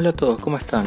[0.00, 0.86] Hola a todos, ¿cómo están?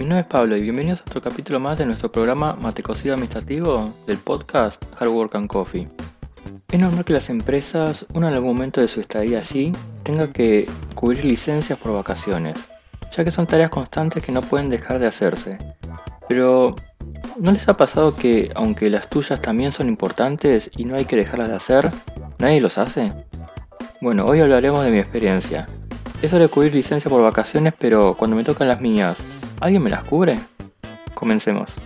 [0.00, 3.94] Mi nombre es Pablo y bienvenidos a otro capítulo más de nuestro programa Matecocido Administrativo
[4.04, 5.88] del podcast Hard Work and Coffee.
[6.72, 9.70] Es normal que las empresas, uno en algún momento de su estadía allí,
[10.02, 12.68] tenga que cubrir licencias por vacaciones,
[13.16, 15.56] ya que son tareas constantes que no pueden dejar de hacerse.
[16.28, 16.74] Pero,
[17.38, 21.14] ¿no les ha pasado que, aunque las tuyas también son importantes y no hay que
[21.14, 21.92] dejarlas de hacer,
[22.40, 23.12] nadie los hace?
[24.00, 25.68] Bueno, hoy hablaremos de mi experiencia.
[26.20, 29.24] Eso de cubrir licencia por vacaciones, pero cuando me tocan las mías,
[29.60, 30.40] ¿alguien me las cubre?
[31.14, 31.76] Comencemos.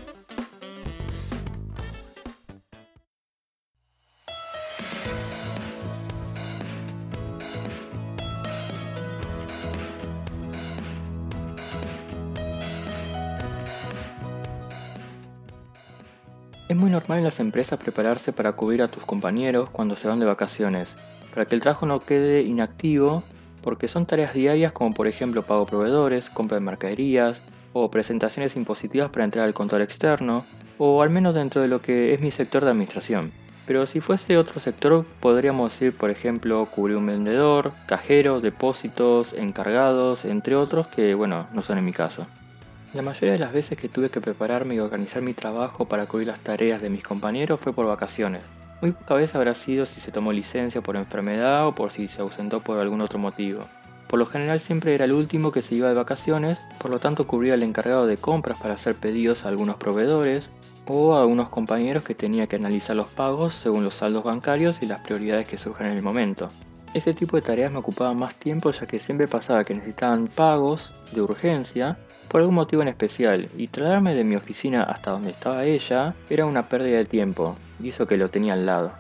[16.70, 20.20] Es muy normal en las empresas prepararse para cubrir a tus compañeros cuando se van
[20.20, 20.96] de vacaciones,
[21.34, 23.22] para que el trabajo no quede inactivo,
[23.62, 29.10] porque son tareas diarias como por ejemplo pago proveedores, compra de mercaderías o presentaciones impositivas
[29.10, 30.44] para entrar al control externo,
[30.78, 33.32] o al menos dentro de lo que es mi sector de administración.
[33.66, 40.24] Pero si fuese otro sector, podríamos decir, por ejemplo, cubrir un vendedor, cajero, depósitos, encargados,
[40.24, 42.26] entre otros que, bueno, no son en mi caso.
[42.92, 46.26] La mayoría de las veces que tuve que prepararme y organizar mi trabajo para cubrir
[46.26, 48.42] las tareas de mis compañeros fue por vacaciones.
[48.82, 52.20] Muy poca vez habrá sido si se tomó licencia por enfermedad o por si se
[52.20, 53.68] ausentó por algún otro motivo.
[54.08, 57.28] Por lo general siempre era el último que se iba de vacaciones, por lo tanto
[57.28, 60.50] cubría al encargado de compras para hacer pedidos a algunos proveedores
[60.88, 64.86] o a algunos compañeros que tenía que analizar los pagos según los saldos bancarios y
[64.86, 66.48] las prioridades que surjan en el momento.
[66.94, 70.92] Este tipo de tareas me ocupaban más tiempo ya que siempre pasaba que necesitaban pagos
[71.12, 71.96] de urgencia
[72.28, 76.44] por algún motivo en especial y trasladarme de mi oficina hasta donde estaba ella era
[76.44, 78.92] una pérdida de tiempo y eso que lo tenía al lado.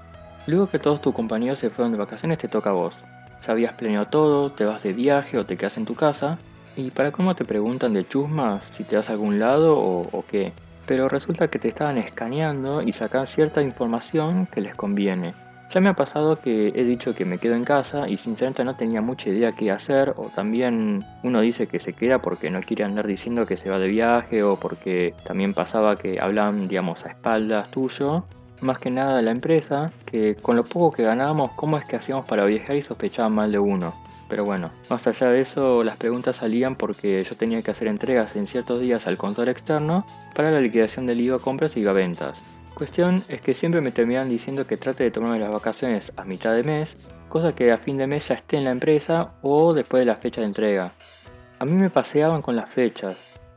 [0.46, 2.98] Luego que todos tus compañeros se fueron de vacaciones te toca a vos.
[3.46, 6.38] Ya habías planeado todo, te vas de viaje o te quedas en tu casa
[6.76, 10.54] y para cómo te preguntan de chusmas si te vas a algún lado o, qué.
[10.86, 15.34] Pero resulta que te estaban escaneando y sacan cierta información que les conviene
[15.72, 18.76] ya me ha pasado que he dicho que me quedo en casa y sinceramente no
[18.76, 22.84] tenía mucha idea qué hacer o también uno dice que se queda porque no quiere
[22.84, 27.08] andar diciendo que se va de viaje o porque también pasaba que hablan digamos a
[27.08, 28.24] espaldas tuyo.
[28.60, 32.26] Más que nada la empresa, que con lo poco que ganábamos, ¿cómo es que hacíamos
[32.26, 33.92] para viajar y sospechaban mal de uno?
[34.28, 38.36] Pero bueno, más allá de eso, las preguntas salían porque yo tenía que hacer entregas
[38.36, 42.42] en ciertos días al contador externo para la liquidación del IVA compras y IVA ventas.
[42.74, 46.54] Cuestión es que siempre me terminan diciendo que trate de tomarme las vacaciones a mitad
[46.54, 46.96] de mes,
[47.28, 50.16] cosa que a fin de mes ya esté en la empresa o después de la
[50.16, 50.92] fecha de entrega.
[51.58, 53.16] A mí me paseaban con las fechas,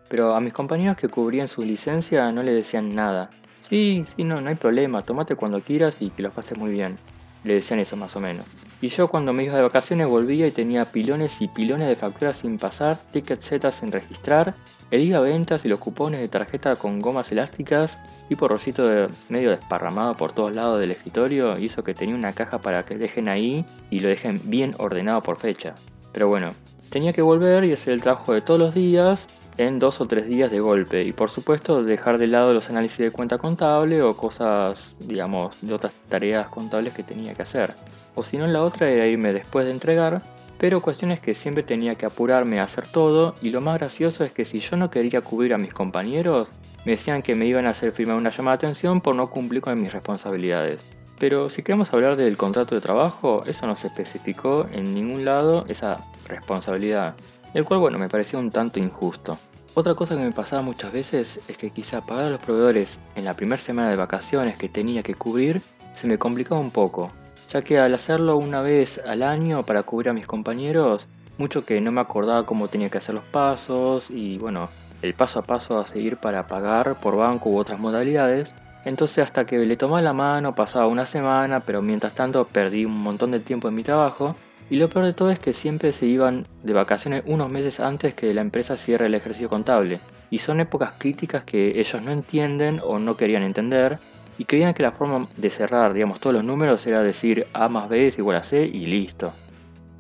[0.10, 3.30] pero a mis compañeros que cubrían su licencia no le decían nada.
[3.62, 6.98] Sí, sí, no, no hay problema, tómate cuando quieras y que lo pases muy bien.
[7.44, 8.46] Le decían eso más o menos.
[8.86, 12.38] Y yo cuando me iba de vacaciones volvía y tenía pilones y pilones de facturas
[12.38, 14.54] sin pasar, tickets Z sin registrar,
[14.92, 17.98] el IVA ventas y los cupones de tarjeta con gomas elásticas
[18.30, 22.60] y por de medio desparramado por todos lados del escritorio hizo que tenía una caja
[22.60, 25.74] para que dejen ahí y lo dejen bien ordenado por fecha.
[26.14, 26.54] Pero bueno,
[26.96, 30.28] tenía que volver y hacer el trabajo de todos los días en dos o tres
[30.28, 34.16] días de golpe y por supuesto dejar de lado los análisis de cuenta contable o
[34.16, 37.74] cosas digamos de otras tareas contables que tenía que hacer
[38.16, 40.22] o si no la otra era irme después de entregar
[40.58, 44.24] pero cuestión es que siempre tenía que apurarme a hacer todo y lo más gracioso
[44.24, 46.48] es que si yo no quería cubrir a mis compañeros,
[46.86, 49.62] me decían que me iban a hacer firmar una llamada de atención por no cumplir
[49.62, 50.86] con mis responsabilidades.
[51.20, 55.66] Pero si queremos hablar del contrato de trabajo, eso no se especificó en ningún lado
[55.70, 57.16] esa responsabilidad,
[57.54, 59.38] el cual bueno me parecía un tanto injusto.
[59.74, 63.26] Otra cosa que me pasaba muchas veces es que quizá pagar a los proveedores en
[63.26, 65.62] la primera semana de vacaciones que tenía que cubrir
[65.96, 67.12] se me complicaba un poco,
[67.50, 71.08] ya que al hacerlo una vez al año para cubrir a mis compañeros,
[71.38, 74.70] mucho que no me acordaba cómo tenía que hacer los pasos y bueno,
[75.02, 78.54] el paso a paso a seguir para pagar por banco u otras modalidades.
[78.86, 82.98] Entonces hasta que le tomaba la mano pasaba una semana, pero mientras tanto perdí un
[82.98, 84.36] montón de tiempo en mi trabajo.
[84.70, 88.14] Y lo peor de todo es que siempre se iban de vacaciones unos meses antes
[88.14, 90.00] que la empresa cierre el ejercicio contable.
[90.30, 94.00] Y son épocas críticas que ellos no entienden o no querían entender
[94.38, 97.90] y creían que la forma de cerrar, digamos, todos los números era decir A más
[97.90, 99.34] B es igual a C y listo.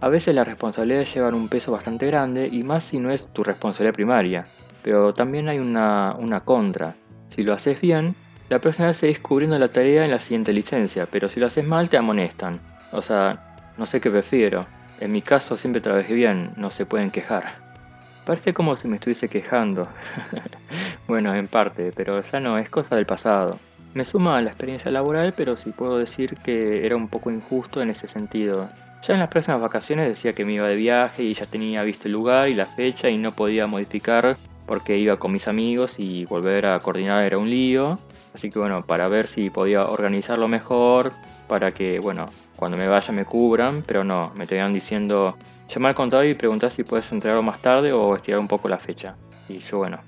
[0.01, 3.43] A veces las responsabilidades llevan un peso bastante grande y más si no es tu
[3.43, 4.43] responsabilidad primaria,
[4.83, 6.95] pero también hay una, una contra.
[7.29, 8.15] Si lo haces bien,
[8.49, 11.65] la próxima vez seguís cubriendo la tarea en la siguiente licencia, pero si lo haces
[11.65, 12.59] mal te amonestan.
[12.91, 14.65] O sea, no sé qué prefiero.
[14.99, 17.55] En mi caso siempre trabajé bien, no se pueden quejar.
[18.25, 19.87] Parece como si me estuviese quejando.
[21.07, 23.59] bueno, en parte, pero ya no, es cosa del pasado.
[23.93, 27.81] Me suma a la experiencia laboral, pero sí puedo decir que era un poco injusto
[27.81, 28.69] en ese sentido,
[29.03, 32.07] Ya en las próximas vacaciones decía que me iba de viaje y ya tenía visto
[32.07, 36.25] el lugar y la fecha y no podía modificar porque iba con mis amigos y
[36.25, 37.99] volver a coordinar era un lío.
[38.35, 41.13] Así que bueno, para ver si podía organizarlo mejor,
[41.47, 45.37] para que bueno, cuando me vaya me cubran, pero no, me tenían diciendo
[45.73, 48.77] llamar al contador y preguntar si puedes entregarlo más tarde o estirar un poco la
[48.77, 49.15] fecha.
[49.47, 49.99] Y yo bueno,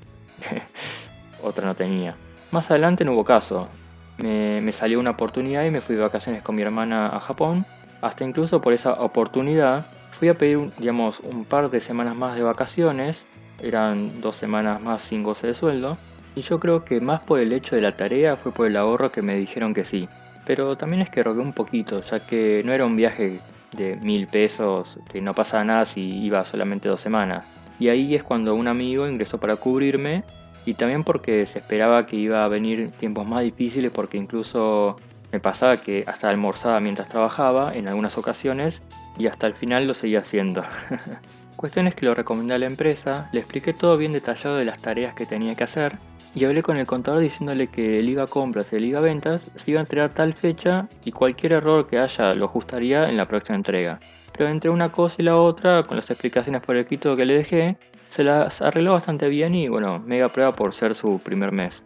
[1.42, 2.16] otra no tenía.
[2.52, 3.70] Más adelante no hubo caso.
[4.18, 7.66] Me, me, salió una oportunidad y me fui de vacaciones con mi hermana a Japón.
[8.02, 9.88] Hasta incluso por esa oportunidad
[10.20, 13.26] fui a pedir, digamos, un par de semanas más de vacaciones.
[13.62, 15.98] Eran dos semanas más sin goce de sueldo.
[16.38, 19.12] Y yo creo que más por el hecho de la tarea fue por el ahorro
[19.12, 20.07] que me dijeron que sí.
[20.45, 23.39] Pero también es que rogué un poquito, ya que no era un viaje
[23.72, 27.44] de mil pesos, que no pasaba nada si iba solamente dos semanas.
[27.80, 30.24] Y ahí es cuando un amigo ingresó para cubrirme
[30.63, 34.95] y también porque se esperaba que iba a venir tiempos más difíciles porque incluso
[35.32, 38.82] me pasaba que hasta almorzaba mientras trabajaba en algunas ocasiones
[39.18, 40.64] y hasta el final lo seguía haciendo.
[41.56, 44.82] Cuestión es que lo recomendé a la empresa, le expliqué todo bien detallado de las
[44.82, 45.94] tareas que tenía que hacer
[46.36, 49.72] y hablé con el contador diciéndole que el IVA compras y el IVA ventas se
[49.72, 53.56] iba a entregar tal fecha y cualquier error que haya lo ajustaría en la próxima
[53.56, 54.00] entrega.
[54.38, 57.78] Pero entre una cosa y la otra, con las explicaciones por escrito que le dejé,
[58.12, 61.84] se las arregló bastante bien y bueno, mega prueba por ser su primer mes.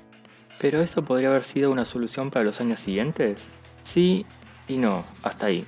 [0.62, 3.50] Pero eso podría haber sido una solución para los años siguientes?
[3.84, 4.28] Sí
[4.68, 5.66] y no, hasta ahí.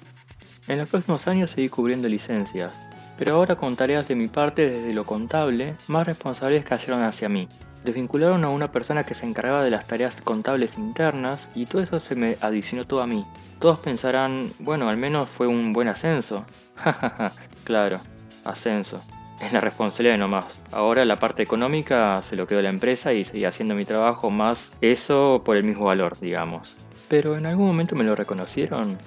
[0.68, 2.72] En los próximos años seguí cubriendo licencias,
[3.18, 7.48] pero ahora con tareas de mi parte desde lo contable, más responsables cayeron hacia mí.
[7.84, 12.00] Desvincularon a una persona que se encargaba de las tareas contables internas y todo eso
[12.00, 13.25] se me adicionó todo a mí.
[13.60, 16.46] Todos pensarán, bueno, al menos fue un buen ascenso.
[17.63, 18.00] claro,
[18.46, 19.01] ascenso
[19.41, 20.45] es la responsabilidad nomás.
[20.71, 24.71] Ahora la parte económica se lo quedó la empresa y seguí haciendo mi trabajo más
[24.81, 26.75] eso por el mismo valor, digamos.
[27.09, 28.97] Pero en algún momento me lo reconocieron.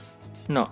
[0.48, 0.70] No.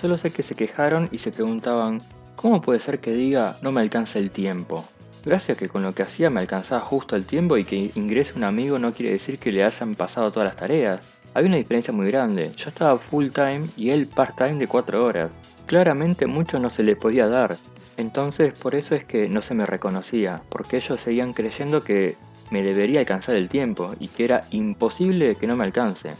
[0.00, 2.00] Solo sé que se quejaron y se preguntaban,
[2.36, 4.84] ¿cómo puede ser que diga no me alcanza el tiempo?
[5.24, 8.44] Gracias que con lo que hacía me alcanzaba justo el tiempo y que ingrese un
[8.44, 11.00] amigo no quiere decir que le hayan pasado todas las tareas.
[11.34, 12.50] Había una diferencia muy grande.
[12.56, 15.30] Yo estaba full time y él part time de 4 horas.
[15.66, 17.56] Claramente mucho no se le podía dar.
[17.98, 22.16] Entonces por eso es que no se me reconocía, porque ellos seguían creyendo que
[22.50, 26.12] me debería alcanzar el tiempo y que era imposible que no me alcance.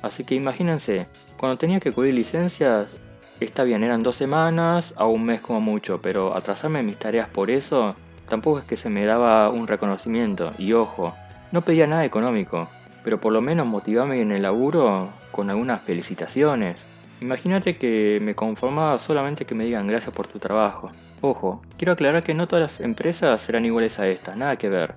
[0.00, 2.96] Así que imagínense, cuando tenía que cubrir licencias,
[3.40, 7.50] está bien, eran dos semanas a un mes como mucho, pero atrasarme mis tareas por
[7.50, 7.96] eso
[8.28, 10.52] tampoco es que se me daba un reconocimiento.
[10.56, 11.16] Y ojo,
[11.50, 12.68] no pedía nada económico,
[13.02, 16.84] pero por lo menos motivarme en el laburo con algunas felicitaciones.
[17.20, 20.90] Imagínate que me conformaba solamente que me digan gracias por tu trabajo.
[21.20, 24.94] Ojo, quiero aclarar que no todas las empresas serán iguales a esta, nada que ver.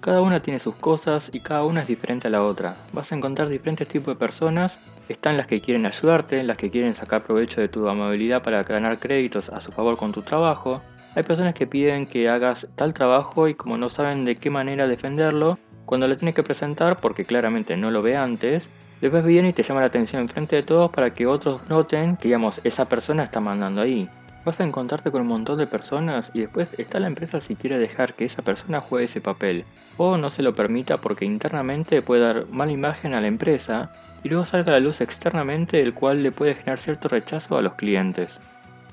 [0.00, 2.76] Cada una tiene sus cosas y cada una es diferente a la otra.
[2.92, 4.78] Vas a encontrar diferentes tipos de personas.
[5.08, 9.00] Están las que quieren ayudarte, las que quieren sacar provecho de tu amabilidad para ganar
[9.00, 10.80] créditos a su favor con tu trabajo.
[11.16, 14.86] Hay personas que piden que hagas tal trabajo y como no saben de qué manera
[14.86, 19.46] defenderlo, cuando le tienes que presentar, porque claramente no lo ve antes, le ves bien
[19.46, 22.88] y te llama la atención enfrente de todos para que otros noten que digamos esa
[22.88, 24.08] persona está mandando ahí.
[24.44, 27.78] Vas a encontrarte con un montón de personas y después está la empresa si quiere
[27.78, 29.64] dejar que esa persona juegue ese papel
[29.96, 33.90] o no se lo permita porque internamente puede dar mala imagen a la empresa
[34.22, 37.62] y luego salga a la luz externamente el cual le puede generar cierto rechazo a
[37.62, 38.40] los clientes.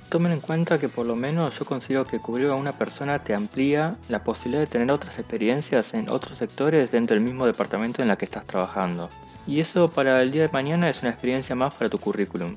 [0.10, 3.34] Tomen en cuenta que por lo menos yo considero que cubrir a una persona te
[3.34, 8.08] amplía la posibilidad de tener otras experiencias en otros sectores dentro del mismo departamento en
[8.08, 9.10] la que estás trabajando.
[9.48, 12.56] Y eso para el día de mañana es una experiencia más para tu currículum.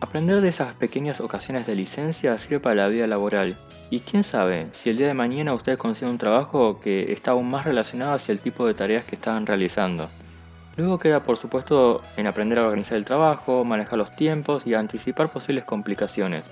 [0.00, 3.56] Aprender de esas pequeñas ocasiones de licencia sirve para la vida laboral.
[3.88, 7.48] Y quién sabe, si el día de mañana ustedes consiguen un trabajo que está aún
[7.48, 10.08] más relacionado hacia el tipo de tareas que estaban realizando.
[10.76, 15.30] Luego queda por supuesto en aprender a organizar el trabajo, manejar los tiempos y anticipar
[15.30, 16.42] posibles complicaciones.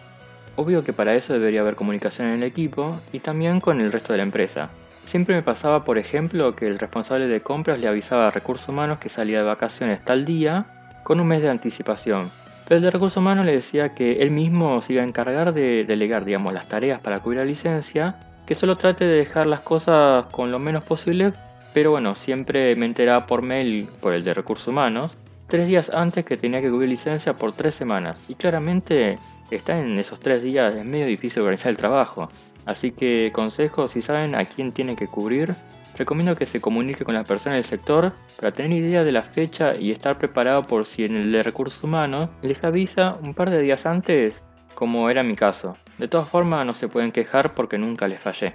[0.57, 4.13] Obvio que para eso debería haber comunicación en el equipo y también con el resto
[4.13, 4.71] de la empresa.
[5.05, 8.99] Siempre me pasaba, por ejemplo, que el responsable de compras le avisaba a recursos humanos
[8.99, 10.67] que salía de vacaciones tal día
[11.03, 12.31] con un mes de anticipación.
[12.67, 15.85] Pero el de recursos humanos le decía que él mismo se iba a encargar de
[15.85, 20.27] delegar, digamos, las tareas para cubrir la licencia, que solo trate de dejar las cosas
[20.27, 21.33] con lo menos posible,
[21.73, 25.17] pero bueno, siempre me enteraba por mail, por el de recursos humanos,
[25.51, 28.17] tres días antes que tenía que cubrir licencia por tres semanas.
[28.29, 29.19] Y claramente
[29.51, 32.31] está en esos tres días, es medio difícil organizar el trabajo.
[32.65, 35.55] Así que consejo, si saben a quién tiene que cubrir,
[35.99, 39.75] recomiendo que se comunique con la persona del sector para tener idea de la fecha
[39.77, 43.61] y estar preparado por si en el de recursos humanos les avisa un par de
[43.61, 44.35] días antes,
[44.75, 45.77] como era mi caso.
[45.99, 48.55] De todas formas no se pueden quejar porque nunca les fallé.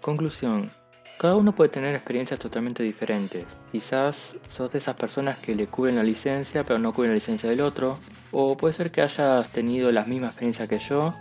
[0.00, 0.70] Conclusión.
[1.18, 3.46] Cada uno puede tener experiencias totalmente diferentes.
[3.72, 7.48] Quizás sos de esas personas que le cubren la licencia pero no cubren la licencia
[7.48, 7.98] del otro.
[8.32, 11.14] O puede ser que hayas tenido la misma experiencia que yo.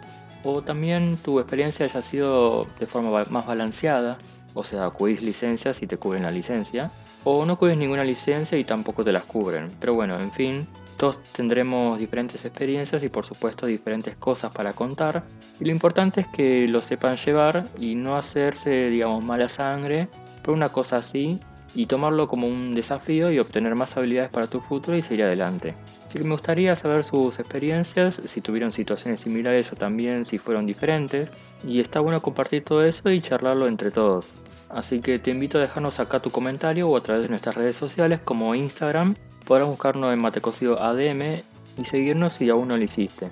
[0.43, 4.17] O también tu experiencia haya sido de forma más balanceada.
[4.53, 6.91] O sea, cubrís licencias y te cubren la licencia.
[7.23, 9.69] O no cubres ninguna licencia y tampoco te las cubren.
[9.79, 15.23] Pero bueno, en fin, todos tendremos diferentes experiencias y por supuesto diferentes cosas para contar.
[15.59, 20.07] Y lo importante es que lo sepan llevar y no hacerse, digamos, mala sangre
[20.43, 21.39] por una cosa así
[21.75, 25.75] y tomarlo como un desafío y obtener más habilidades para tu futuro y seguir adelante.
[26.07, 30.65] Así que me gustaría saber sus experiencias, si tuvieron situaciones similares o también si fueron
[30.65, 31.29] diferentes.
[31.67, 34.27] Y está bueno compartir todo eso y charlarlo entre todos.
[34.69, 37.75] Así que te invito a dejarnos acá tu comentario o a través de nuestras redes
[37.75, 41.43] sociales como Instagram Podrás buscarnos en Matecocido ADM
[41.77, 43.29] y seguirnos si aún no lo hiciste.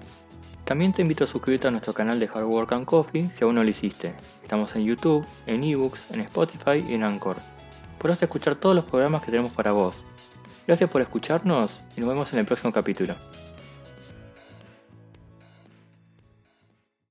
[0.63, 3.55] También te invito a suscribirte a nuestro canal de Hard Work and Coffee si aún
[3.55, 4.13] no lo hiciste.
[4.41, 7.37] Estamos en YouTube, en eBooks, en Spotify y en Anchor.
[7.97, 10.03] Podrás escuchar todos los programas que tenemos para vos.
[10.67, 13.15] Gracias por escucharnos y nos vemos en el próximo capítulo.